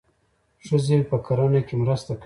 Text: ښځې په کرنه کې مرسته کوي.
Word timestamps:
ښځې 0.65 0.97
په 1.09 1.17
کرنه 1.25 1.61
کې 1.67 1.75
مرسته 1.81 2.11
کوي. 2.15 2.19